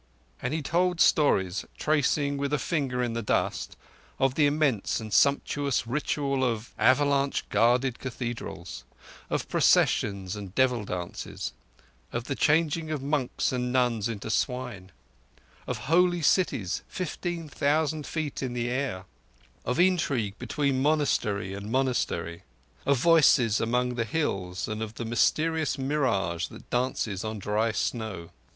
And 0.41 0.51
he 0.51 0.63
told 0.63 0.99
stories, 0.99 1.63
tracing 1.77 2.35
with 2.37 2.51
a 2.53 2.57
finger 2.57 3.03
in 3.03 3.13
the 3.13 3.21
dust, 3.21 3.77
of 4.17 4.33
the 4.33 4.47
immense 4.47 4.99
and 4.99 5.13
sumptuous 5.13 5.85
ritual 5.85 6.43
of 6.43 6.73
avalanche 6.79 7.47
guarded 7.49 7.99
cathedrals; 7.99 8.83
of 9.29 9.47
processions 9.47 10.35
and 10.35 10.55
devil 10.55 10.85
dances; 10.85 11.53
of 12.11 12.23
the 12.23 12.33
changing 12.33 12.89
of 12.89 13.03
monks 13.03 13.51
and 13.51 13.71
nuns 13.71 14.09
into 14.09 14.31
swine; 14.31 14.91
of 15.67 15.77
holy 15.85 16.23
cities 16.23 16.81
fifteen 16.87 17.47
thousand 17.47 18.07
feet 18.07 18.41
in 18.41 18.53
the 18.53 18.71
air; 18.71 19.05
of 19.65 19.79
intrigue 19.79 20.33
between 20.39 20.81
monastery 20.81 21.53
and 21.53 21.71
monastery; 21.71 22.41
of 22.87 22.97
voices 22.97 23.61
among 23.61 23.93
the 23.93 24.05
hills, 24.05 24.67
and 24.67 24.81
of 24.81 24.95
that 24.95 25.05
mysterious 25.05 25.77
mirage 25.77 26.47
that 26.47 26.67
dances 26.71 27.23
on 27.23 27.37
dry 27.37 27.71
snow. 27.71 28.31